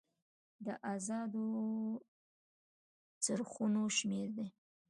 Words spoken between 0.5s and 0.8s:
د